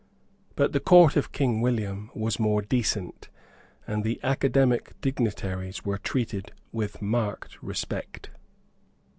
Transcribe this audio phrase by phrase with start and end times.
[0.55, 3.29] But the Court of William was more decent;
[3.85, 8.31] and the Academic dignitaries were treated with marked respect.